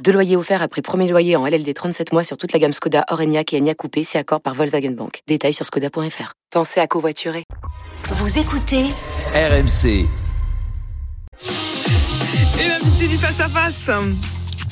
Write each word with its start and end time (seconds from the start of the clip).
Deux 0.00 0.12
loyers 0.12 0.36
offerts 0.36 0.62
après 0.62 0.82
premier 0.82 1.08
loyer 1.08 1.36
en 1.36 1.46
LLD 1.46 1.72
37 1.74 2.12
mois 2.12 2.24
sur 2.24 2.36
toute 2.36 2.52
la 2.52 2.58
gamme 2.58 2.72
Skoda, 2.72 3.04
Orenia 3.10 3.42
et 3.50 3.58
Enya 3.58 3.74
Coupé, 3.74 4.02
si 4.02 4.18
accord 4.18 4.40
par 4.40 4.54
Volkswagen 4.54 4.92
Bank. 4.92 5.20
Détails 5.28 5.52
sur 5.52 5.64
skoda.fr. 5.64 6.32
Pensez 6.50 6.80
à 6.80 6.86
covoiturer. 6.86 7.44
Vous 8.04 8.38
écoutez 8.38 8.86
RMC. 9.34 10.06
Et 12.60 12.68
l'invité 12.68 13.08
du 13.08 13.16
face 13.16 13.40
à 13.40 13.48
face. 13.48 13.90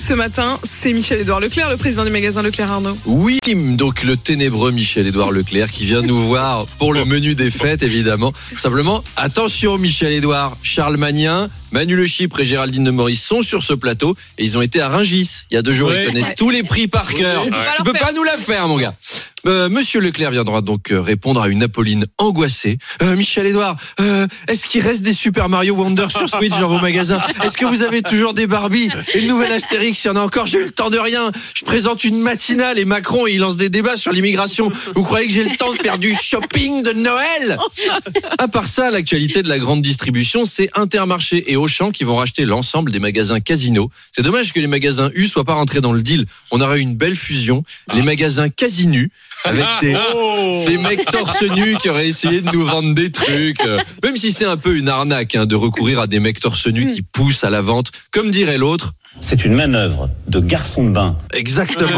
Ce 0.00 0.14
matin, 0.14 0.59
c'est 0.64 0.95
Michel-Édouard 0.95 1.40
Leclerc, 1.40 1.68
le 1.68 1.77
président 1.77 2.04
du 2.04 2.10
magasin 2.10 2.40
Leclerc 2.40 2.72
Arnaud. 2.72 2.96
Oui, 3.04 3.38
donc 3.77 4.02
le 4.02 4.16
ténébreux 4.16 4.73
Michel-Édouard 4.73 5.30
Leclerc 5.30 5.70
qui 5.70 5.84
vient 5.84 6.00
nous 6.00 6.18
voir 6.23 6.64
pour 6.78 6.95
le 6.95 7.04
menu 7.04 7.34
des 7.34 7.50
fêtes, 7.50 7.82
évidemment. 7.82 8.32
Simplement, 8.56 9.04
attention 9.16 9.76
Michel-Édouard, 9.76 10.56
Charles 10.62 10.96
Magnin, 10.96 11.50
Manu 11.70 11.96
Le 11.96 12.06
Chypre 12.06 12.40
et 12.40 12.45
Géraldine 12.46 12.84
de 12.84 12.90
Maurice 12.90 13.23
sont 13.23 13.42
sur 13.42 13.62
ce 13.62 13.74
plateau 13.74 14.16
et 14.38 14.45
ils 14.45 14.56
ont 14.56 14.62
été 14.62 14.80
à 14.80 14.88
Rungis 14.88 15.45
il 15.50 15.54
y 15.54 15.56
a 15.59 15.62
deux 15.62 15.74
jours. 15.74 15.92
Ils 15.92 16.06
connaissent 16.06 16.34
tous 16.34 16.51
les 16.51 16.62
prix 16.62 16.88
par 16.88 17.12
cœur. 17.12 17.45
va 17.45 17.51
Tu 17.76 17.82
peux 17.82 17.92
pas 17.92 18.12
nous 18.12 18.24
la 18.24 18.38
faire, 18.38 18.68
mon 18.68 18.78
gars. 18.78 18.95
Euh, 19.47 19.69
Monsieur 19.69 20.01
Leclerc 20.01 20.30
viendra 20.30 20.61
donc 20.61 20.91
euh, 20.91 21.01
répondre 21.01 21.41
à 21.41 21.49
une 21.49 21.62
Apolline 21.62 22.07
angoissée. 22.19 22.79
Euh, 23.03 23.17
Michel 23.17 23.47
Edouard, 23.47 23.77
est-ce 24.49 24.66
qu'il 24.66 24.83
reste 24.83 25.03
des 25.03 25.13
Super 25.13 25.49
Mario 25.49 25.75
Wonder 25.75 26.07
sur 26.11 26.29
Switch 26.29 26.59
dans 26.59 26.69
vos 26.69 26.80
magasins? 26.80 27.21
Est-ce 27.43 27.57
que 27.57 27.65
vous 27.65 27.82
avez 27.82 28.02
toujours 28.02 28.35
des 28.35 28.47
Barbie 28.47 28.91
une 29.15 29.27
nouvelle 29.27 29.52
Astérix, 29.52 30.05
il 30.05 30.09
y 30.09 30.10
en 30.10 30.16
a 30.16 30.21
encore, 30.21 30.47
j'ai 30.47 30.59
eu 30.59 30.65
le 30.65 30.71
temps 30.71 30.91
de 30.91 30.99
rien. 30.99 31.30
Je 31.55 31.65
présente 31.65 32.05
une 32.05 32.21
matinale 32.21 32.79
et 32.79 32.85
Macron, 32.85 33.27
il 33.27 33.38
lance 33.38 33.57
des 33.57 33.69
débats 33.69 33.97
sur 33.97 34.13
l'immigration. 34.13 34.71
Vous 34.95 35.02
croyez 35.02 35.27
que 35.27 35.32
j'ai 35.32 35.45
le 35.45 35.57
temps 35.57 35.73
de 35.73 35.79
faire 35.79 35.99
du 35.99 36.15
shopping 36.15 36.82
de 36.82 36.93
Noël? 36.93 37.59
À 38.38 38.49
part 38.49 38.66
ça, 38.66 38.91
l'actualité 38.91 39.43
de 39.43 39.49
la 39.49 39.59
grande 39.59 39.82
distribution, 39.82 40.45
c'est 40.45 40.71
Intermarché 40.75 41.51
et 41.51 41.57
Auchan 41.57 41.91
qui 41.91 42.04
vont 42.04 42.16
racheter 42.16 42.45
l'ensemble 42.45 42.93
des 42.93 42.99
magasins 42.99 43.41
Casino. 43.41 43.91
C'est 44.13 44.23
dommage 44.23 44.52
que 44.52 44.60
les 44.60 44.66
magasins 44.66 45.10
U 45.15 45.27
soient 45.27 45.45
pas 45.45 45.54
rentrés 45.54 45.80
dans 45.80 45.93
le 45.93 46.02
deal. 46.02 46.27
On 46.51 46.60
aurait 46.60 46.79
eu 46.79 46.82
une 46.82 46.97
belle 46.97 47.16
fusion. 47.16 47.65
Les 47.95 48.02
magasins 48.02 48.49
Casinu 48.49 49.10
avec 49.45 49.64
des, 49.80 49.95
des 50.66 50.78
mecs 50.78 51.04
torse 51.06 51.42
nus 51.42 51.76
qui 51.76 51.88
auraient 51.88 52.09
essayé 52.09 52.40
de 52.40 52.50
nous 52.50 52.64
vendre 52.64 52.95
des 52.95 53.10
trucs. 53.10 53.60
Même 54.02 54.16
si 54.16 54.32
c'est 54.32 54.45
un 54.45 54.56
peu 54.56 54.76
une 54.76 54.88
arnaque 54.88 55.34
hein, 55.34 55.46
de 55.46 55.54
recourir 55.54 56.00
à 56.00 56.06
des 56.06 56.20
mecs 56.20 56.40
torse 56.40 56.66
nus 56.66 56.95
qui 56.95 57.02
poussent 57.02 57.45
à 57.45 57.51
la 57.51 57.60
vente. 57.60 57.90
Comme 58.12 58.30
dirait 58.30 58.58
l'autre, 58.58 58.92
C'est 59.19 59.45
une 59.45 59.55
manœuvre 59.55 60.09
de 60.29 60.39
garçon 60.39 60.85
de 60.85 60.91
bain. 60.93 61.16
exactement. 61.35 61.91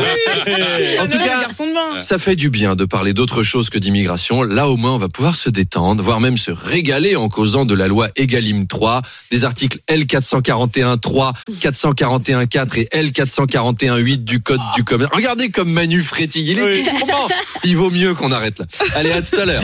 En 0.99 1.07
tout 1.07 1.19
cas, 1.19 1.43
garçon 1.43 1.67
de 1.67 1.75
bain. 1.75 1.99
ça 2.01 2.19
fait 2.19 2.37
du 2.37 2.49
bien 2.49 2.75
de 2.75 2.85
parler 2.87 3.13
d'autre 3.13 3.43
chose 3.43 3.69
que 3.69 3.79
d'immigration. 3.79 4.43
Là, 4.43 4.67
au 4.69 4.77
moins, 4.79 4.93
on 4.93 4.99
va 4.99 5.09
pouvoir 5.09 5.37
se 5.37 5.51
détendre, 5.51 6.03
voire 6.03 6.21
même 6.21 6.39
se 6.39 6.51
régaler 6.51 7.15
en 7.15 7.29
causant 7.29 7.65
de 7.67 7.75
la 7.75 7.87
loi 7.87 8.09
Egalim 8.17 8.67
3, 8.67 9.03
des 9.31 9.45
articles 9.45 9.79
L441.3, 9.89 11.33
441.4 11.51 12.79
et 12.81 12.89
L441.8 13.03 14.25
du 14.25 14.41
Code 14.41 14.61
du 14.75 14.83
commerce. 14.83 15.11
Regardez 15.15 15.51
comme 15.51 15.71
Manu 15.71 16.01
frétille. 16.01 16.51
Il 16.51 16.59
est 16.59 16.83
tout 16.83 16.97
content. 16.99 17.29
Il 17.65 17.77
vaut 17.77 17.91
mieux 17.91 18.15
qu'on 18.15 18.33
arrête 18.33 18.59
là. 18.59 18.65
Allez, 18.95 19.13
à 19.13 19.21
tout 19.23 19.37
à 19.39 19.45
l'heure. 19.45 19.61